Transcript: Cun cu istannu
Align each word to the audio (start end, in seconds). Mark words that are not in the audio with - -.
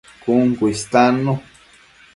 Cun 0.23 0.47
cu 0.57 0.65
istannu 0.73 1.33